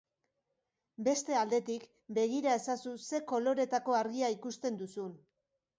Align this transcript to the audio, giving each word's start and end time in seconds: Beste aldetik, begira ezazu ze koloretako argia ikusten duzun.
Beste 1.07 1.37
aldetik, 1.41 1.85
begira 2.19 2.57
ezazu 2.61 2.95
ze 3.09 3.21
koloretako 3.35 4.01
argia 4.03 4.35
ikusten 4.39 4.83
duzun. 4.85 5.17